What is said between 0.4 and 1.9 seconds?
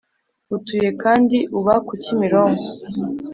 utuye kandi uba